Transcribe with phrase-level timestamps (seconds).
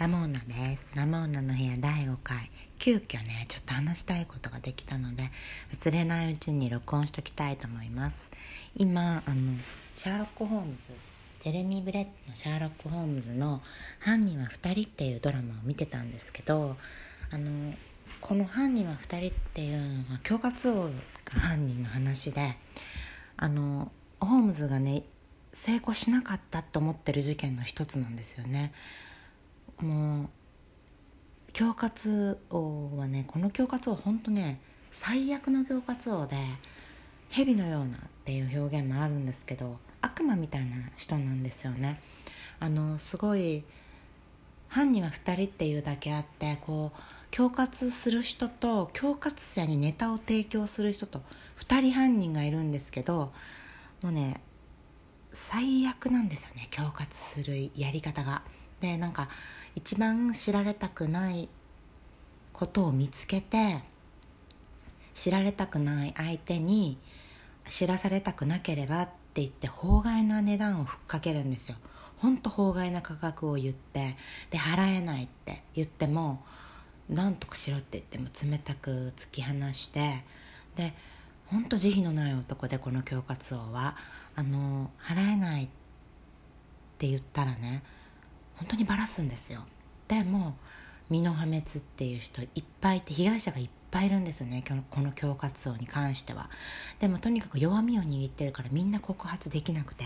[0.00, 2.50] ラモーナですラモーナの部屋第5回。
[2.78, 5.24] 急遽ねちょっと話したいことができたので
[5.78, 8.16] 忘れないうちに録音しときたいと思います。
[8.74, 9.58] 今あの
[9.94, 10.94] シャーロック・ホームズ
[11.40, 13.60] ジェレミー・ブレットのシャーロック・ホームズの
[14.00, 16.78] 「犯人は2人」っていうドラマを見てたんですけど
[17.30, 17.74] あの
[18.22, 22.56] この「犯人は2人」っていうのは恐喝王が犯人の話で
[23.36, 25.02] あのホームズがね
[25.52, 28.72] 成功しなかったと思ってる事件の一つなんですよね。
[29.82, 30.28] もう
[31.52, 34.60] 恐喝王はねこの恐喝王本当ね
[34.92, 36.36] 最悪の恐喝王で
[37.28, 42.00] 蛇のようなっていう表現もあるんですけど悪魔みたいな人なんですよね
[42.58, 43.64] あのすごい
[44.68, 46.98] 犯人は2人っていうだけあってこう
[47.30, 51.22] 恐喝する人と恐喝者にネタを提供する人と
[51.60, 53.32] 2人犯人がいるんですけど
[54.02, 54.40] もうね
[55.32, 58.42] 最悪なんですよね恐喝するやり方が。
[58.80, 59.28] でなんか
[59.74, 61.48] 一番知られたくない
[62.52, 63.80] ことを見つけて
[65.14, 66.98] 知られたくない相手に
[67.68, 71.76] 知らされたくなければって言って法外な値段をふっかけるんですよ。
[72.18, 74.16] ほんと法外な価格を言って
[74.50, 76.44] で払えないって言っても
[77.08, 80.22] 何とかしろって言っても冷たく突き放して
[80.76, 80.92] で
[81.46, 83.96] ほんと慈悲のない男でこの恐喝王は
[84.36, 85.68] あの払えないっ
[86.98, 87.82] て言ったらね
[88.60, 89.64] 本当にバラすんですよ。
[90.06, 90.54] でも
[91.08, 94.62] 身の破滅っていう人いっぱいいて被害者がいっぱいいるんですよね。
[94.90, 96.50] この恐喝王に関しては。
[97.00, 100.04] でもとにかく弱みを握ってるからみんな告発できなくて。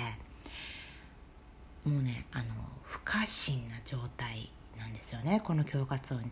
[1.84, 2.44] もうねあの
[2.82, 5.42] 不可侵な状態なんですよね。
[5.44, 6.30] この恐喝王に。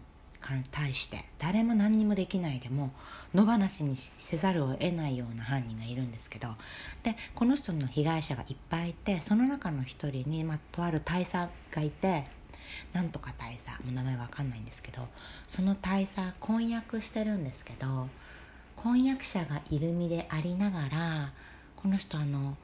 [0.70, 2.90] 対して誰も何にもできないでも
[3.34, 6.48] 野放しにせざるを得ないような犯人がいるんですけど
[7.02, 12.24] でこの人の被害者がいっぱいいてその中の一人に、ま、とある大佐がいて
[12.92, 15.08] なんとか大佐もう名前わかんないんですけど
[15.46, 18.08] その大佐婚約してるんですけど
[18.76, 21.32] 婚約者がいる身でありながら
[21.76, 22.56] この人あの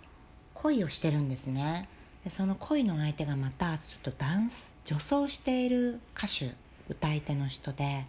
[0.55, 1.89] 恋をしてるんですね。
[2.25, 6.55] でその恋の相手がまたちょっとダンス女装している歌手
[6.88, 8.06] 歌い手の人で、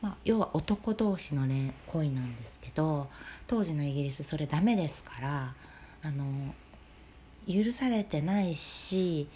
[0.00, 3.08] まあ、要は男同士の、ね、恋なんですけど
[3.46, 5.54] 当時のイギリスそれダメですから
[6.02, 6.54] あの
[7.46, 9.28] 許されてないし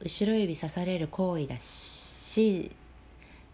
[0.00, 2.70] 後ろ指刺される行為だし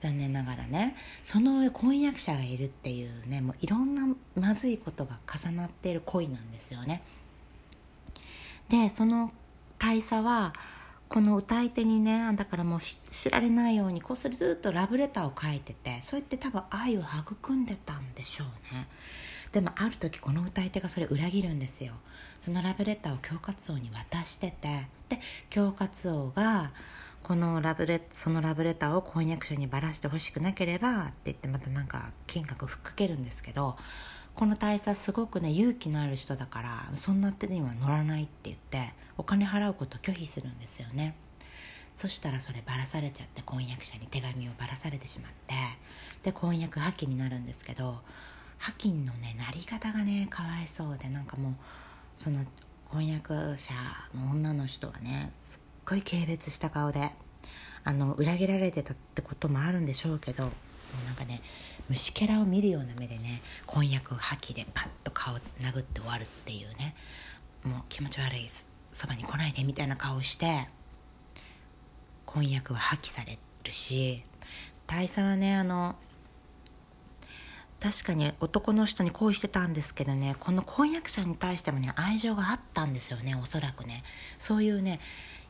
[0.01, 7.03] 残念ながらねその上婚約者がいるっていうねもういろんなまずいことが重なっている恋なんですよね。
[8.69, 9.33] でその
[9.79, 10.55] 大佐は
[11.11, 18.87] この歌い手にねだからもう知られないようにこっそりずっとラブレターを書いててそうやって多分愛を育んでたんでしょうね。
[19.51, 21.95] でもある時この歌い手がそれ裏切るんですよ。
[22.39, 25.19] そのラブレターを恐喝王に渡しててで
[25.53, 26.71] 恐喝王が
[27.25, 33.77] このラブレそのラブレターを婚約者にばらしてほしくなければって言ってまたなんか金額をふっかけるんですけど
[34.41, 41.15] この大佐すごくね勇気のある人だからそんな手には乗らないって言ってお金払うこと拒否するんですよね。
[41.95, 45.55] そしたらそればらされちゃって婚約者に手紙をばらされてしまって
[46.23, 47.99] で婚約破棄になるんですけど
[48.57, 51.53] 破棄のねなり方がねかわいそうでなんかもう
[52.17, 52.47] その
[52.89, 53.75] 婚約者
[54.15, 57.11] の女の人はねすっごい軽蔑した顔で
[57.85, 60.49] あの裏切られてたってこともあるんでしょうけど
[60.95, 61.43] もうなんかね
[61.89, 66.95] 虫けらを見るような目でね婚約破棄でパッと顔殴って終わるっていうね
[67.65, 68.49] もう気持ち悪い
[68.93, 70.69] そばに来ないでみたいな顔して
[72.27, 74.23] 婚約は破棄されるし
[74.87, 75.97] 大佐はねあの
[77.81, 84.05] 確かに男の人に恋してたんですけどねこの婚約者に対してもね愛情があったんですよねおそらくね。
[84.39, 85.01] そういうね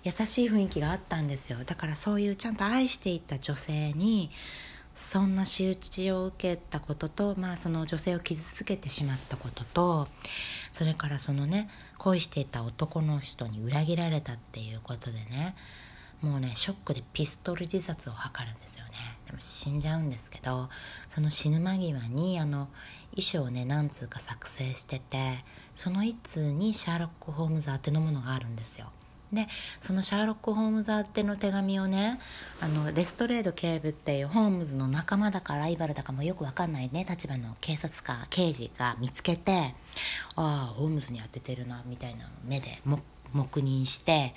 [0.04, 1.58] 優しい雰囲気があったんですよ。
[1.66, 4.30] だからそういうちゃんと愛していた女性に
[5.08, 10.08] そんな仕打ちを受けたことと、まあ、その女性を傷つけてしまったことと
[10.70, 11.68] それからそのね
[11.98, 15.56] 恋していた男の人に裏切られたっていうことでね
[16.22, 18.90] もうねショックでピストル自殺を図るんですよね。
[19.26, 20.68] でも死んじゃうんですけど
[21.08, 22.68] その死ぬ間際にあの
[23.14, 25.44] 遺書をね何通か作成してて
[25.74, 28.92] その一通にシャーロック・ホームズ宛てのものがあるんですよ。
[29.32, 29.46] で
[29.80, 32.18] そのシャーロック・ホームズ宛ての手紙をね
[32.60, 39.74] あのレストレード警部っていうホームズの仲間だかライバルだかもよく分かんないね立場の警察官刑事が見つけて
[40.34, 42.80] ああホームズに当ててるなみたいな目で
[43.32, 44.34] 黙認して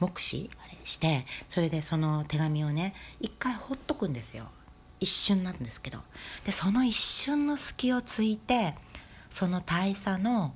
[0.00, 0.50] 目視？
[0.58, 0.78] あれ？
[0.84, 4.46] してそれでその手紙をね一回ほっとくんですよ。
[5.00, 5.98] 一瞬なんですけど。
[6.44, 8.74] でその一瞬の隙をついて
[9.30, 10.54] その大佐の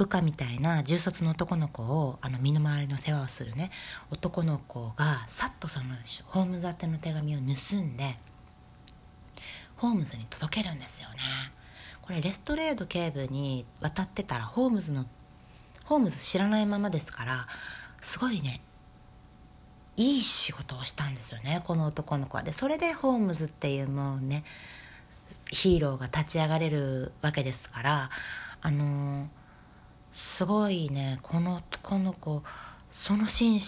[0.00, 3.70] 部下みたいな重卒の男の子をあの身の回りの世話をするね
[4.10, 5.84] 男の子がさっとその
[6.24, 8.16] ホームズ宛ての手紙を盗んで
[9.76, 11.16] ホームズに届けるんですよね。
[12.00, 15.04] これレストレード警部に渡ってたらホームズの
[15.84, 17.46] ホームズ知らないままですから
[18.00, 18.62] すごいね
[19.98, 22.42] いい仕事をしたんですよねこの男の子は。
[22.42, 24.44] でそれでホームズっていうもうね
[25.50, 28.10] ヒーローが立ち上がれるわけですから
[28.62, 29.26] あのー、
[30.12, 31.18] すごいね。
[31.22, 32.42] この男の子
[32.90, 33.60] そのシーン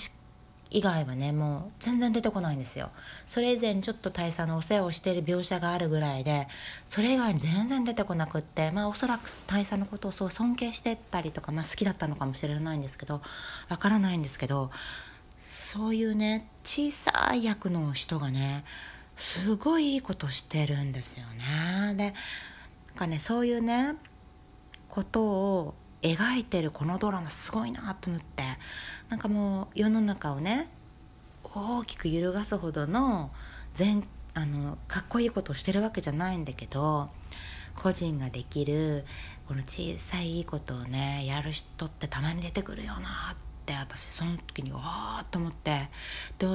[0.74, 2.90] 以外はねもう全然出てこないんですよ。
[3.26, 6.48] それ以前にちょっと大佐のお世話をしている描写があるぐらいで
[6.86, 13.20] それ以外に全然出てこなくってまあおそらく大佐のことをそう尊敬してたりとか、まあ、好きだったのかもしれないんですけど
[13.68, 14.70] わからないんですけど
[15.50, 18.64] そういうね小さい役の人がね
[19.16, 21.94] すごいいいことしてるんですよね。
[21.96, 22.14] で
[22.88, 23.94] なんかねそういうね
[24.88, 28.42] ことを描いてるこのドラマすごいなと思って。
[29.08, 30.70] なんかもう世の中をね
[31.44, 33.30] 大きく揺るがすほどの
[33.74, 34.02] 全
[34.32, 37.10] あのかっこいいことをしてるわけじゃないんだけど
[37.76, 39.04] 個人ができる
[39.46, 45.90] この小さいいいことをねやる人ってたまに出てくるよなって私その時にわーっと思って。
[46.38, 46.46] で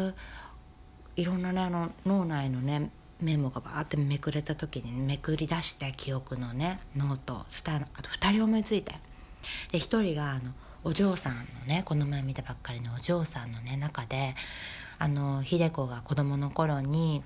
[1.16, 2.92] いろんなねあの脳内のね
[3.22, 8.96] メモがバーってめくれた時にめくり出して記憶のねノートそしたらあと2人思いついて。
[9.72, 10.52] で1人があの
[10.84, 14.36] お嬢さんのねこの前見たばっかりのお嬢さんのね中で
[15.00, 17.24] あの秀子が子供の頃に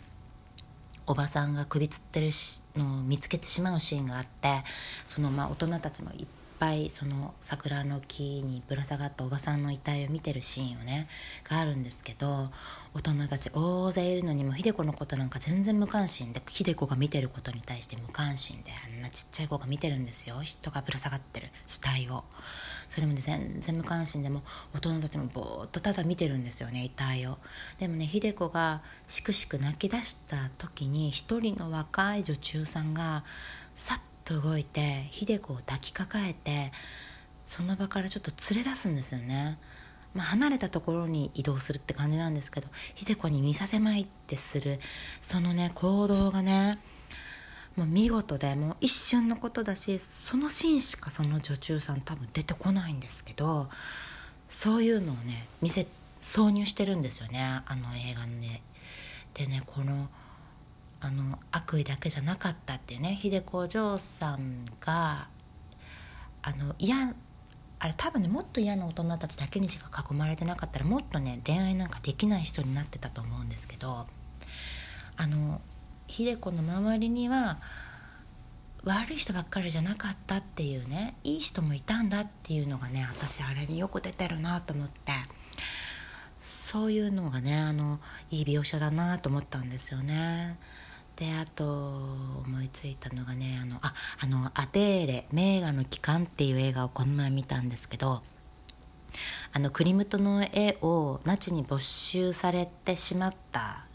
[1.07, 2.29] おばさんが首つってる
[2.75, 4.63] のを見つけてしまうシーンがあって
[5.07, 6.25] そのまあ大人たちもいっ
[6.61, 11.07] ぱいその桜の木にぶら下がったおばさんの遺体を見てるシーンをね
[11.43, 12.51] があるんですけど
[12.93, 20.39] 大人たち大勢いるのにも秀子のことなんか全然無関心で秀子が見てることに対して無関心であんなちっちゃい子が見てるんですよ。
[20.43, 21.47] 人がぶら下がってる。
[21.65, 22.25] 死体を。
[22.89, 24.43] それもね全然無関心でも
[24.75, 27.39] 大人たちもぼーっとただ見てるんですよね遺体を。
[27.79, 33.23] でもね秀子がしくしく泣き出した時に一人の若い女中さんが
[33.75, 36.71] さっと動いて秀子を抱きかかえて
[37.45, 39.57] その場からちょっと連れ出すんですよね、
[40.13, 44.79] まあ、離れたところに移動するって感じなんですけど秀子に見させまいってする。
[45.21, 46.79] そのね行動がね
[47.75, 53.69] もう見事でもう一瞬のことだしそのシーンしかその女中さん多分出てこないんですけど
[54.49, 55.87] そういうのをね見せ
[56.21, 57.61] 挿入してるんですよね。
[57.65, 58.61] あの映画ね。
[59.33, 60.09] でねこの
[61.01, 65.27] あの悪意だけじゃなかったってね秀子お嬢さんが
[66.43, 67.13] あの嫌
[67.79, 74.05] あれ多分ねもっと嫌な大人たちだけにしか囲まれてなかったらもっとね恋愛なんかできない人になってたと思うんですけど
[75.17, 75.59] あの
[76.07, 77.59] 秀子の周りには
[78.83, 85.13] 悪い人ばっかりじゃなかったっていうねいい人もいたんだっていうのがね私あれによく出てるなと思って
[86.41, 87.99] そういうのがねあの
[88.29, 90.57] いい描写だなと思ったんですよね。
[91.21, 91.63] であと
[92.47, 98.23] 思いついたのがねあのああのアテーレ名画の帰還っていう映画をこの前見たんですけど
[99.53, 103.85] あのクリムトの絵をナチに没収されてしまった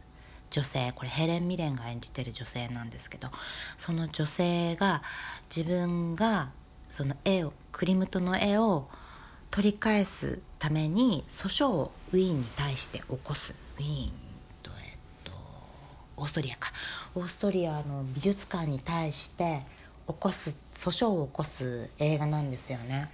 [0.50, 3.28] 女性これヘレン・ミレンが演じてる女性なんですけど
[3.76, 5.02] その女性が
[5.54, 6.50] 自分が
[6.90, 8.86] その絵をクリムトの絵を
[9.50, 13.52] 取り返すために訴訟をウィーンに対して起こす。
[13.78, 14.25] ウィーン。
[16.26, 16.72] ーストリアか。
[17.14, 19.62] オーストリアの美術館に対して
[20.06, 23.08] 起こす訴訟を起こす映画なんですよね。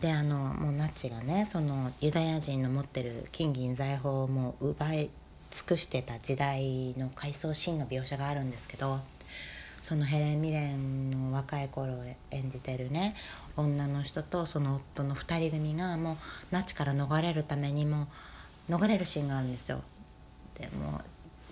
[0.00, 5.10] であのもうナチがねそのユダヤ人の持ってる金銀財宝をもう奪い
[5.50, 9.00] 尽くしてた時代の回想シーンの描写があるんですけど
[9.80, 13.14] そのヘレン・ミレンの若い頃を演じてるね
[13.56, 16.16] 女の人とその夫の2人組がもう
[16.50, 18.08] ナチから逃れるためにも
[18.68, 19.80] 逃れるシーンがあるんですよ。
[20.58, 21.00] でも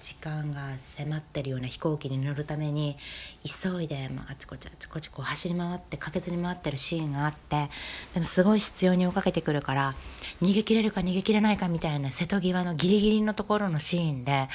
[0.04, 2.98] 時間が迫ってるような飛行機に乗るために
[3.42, 7.70] 急いで、まあ、あちこちあちこちこう走り回って駆けずり回ってるシーンがあって
[8.12, 9.94] でもすごい必要に追いかけてくるから
[10.42, 14.50] 逃げ切れるか逃げ切れないかみたいな瀬戸際のギリギリのところのシーンで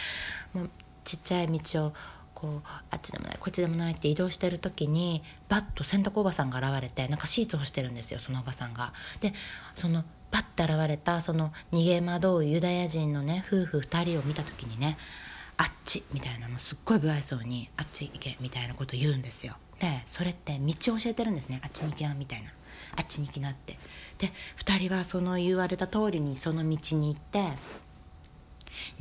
[0.53, 0.69] もう
[1.03, 1.93] ちっちゃい道を
[2.35, 8.93] こうあっちでもないこっちでもないって移動してる時にバッと洗濯おばさんが現れてなんかシーツをしてるんですよそのおばさんが。
[9.19, 9.33] で
[9.73, 14.97] そのパッて現れたその逃げ惑うユダヤ人のね夫婦2人を見た時にね
[15.59, 19.57] あっちみたいなのすっごい不愛想にあっち行けみたいなこと言うんですよ。
[19.79, 21.59] でそれって道を教えてるんですね。
[21.61, 22.49] あっちに行きなみたいな。
[22.95, 23.77] あっちに行きなって。
[24.19, 24.31] で
[24.63, 27.39] 2人はその言われた通りにその道に行って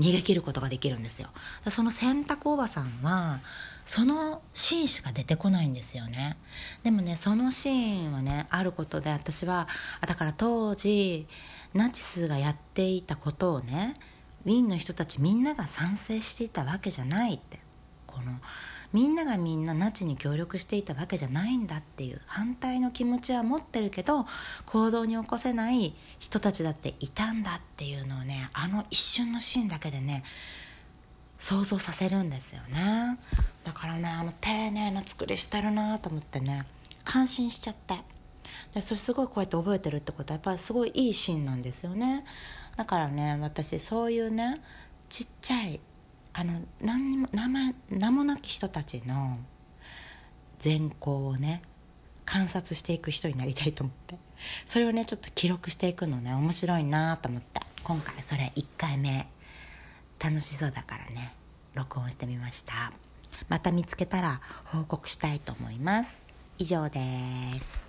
[0.01, 1.29] 逃げ切ることができるんですよ。
[1.71, 3.41] その洗濯おばさんは
[3.87, 6.37] そのシーンしか出てこないんですよね。
[6.83, 9.69] でもねそのシーンはねあることで私は
[10.05, 11.29] だから当時
[11.73, 13.95] ナチスがやっていたことをね
[14.49, 17.61] ウィーンの人たちみんなが賛成していたわけじゃないって。
[18.07, 18.33] この
[18.95, 24.25] みんながみんなナチに協力していたわけじゃないんだっていう反対の気持ちは持ってるけど
[24.65, 30.25] 行動に起こせない人たちだっていたんだっていうのをねあの一瞬のシーンだけでね
[31.39, 33.19] 想像させるんですよね。
[33.65, 36.65] だからねあの丁寧な作りしてるなと思ってね
[37.05, 37.95] 感心しちゃって。
[38.73, 42.25] でそれすごいこうやって覚えてるってことはやっぱりすごいいいシーンなんですよね。
[42.79, 44.61] だからね私そういうね
[45.09, 45.81] ちっちゃい
[46.33, 49.37] あの何にも名前名もなき人たちの
[50.61, 51.61] 善行をね
[52.25, 54.17] 観察していく人になりたいと思って。
[54.67, 57.61] それをねちょっと記録していくのね面白いなと思って。
[57.83, 59.27] 今回それ1回目。
[60.21, 61.35] 楽しそうだからね。
[61.75, 62.93] 録音してみました。
[63.49, 66.17] また見つけたら報告したいと思います。
[66.59, 67.01] 以上で
[67.61, 67.88] す。